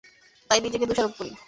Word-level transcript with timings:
তাই 0.49 0.59
নিজেকে 0.61 0.85
দোষারোপ 0.89 1.13
করি! 1.19 1.31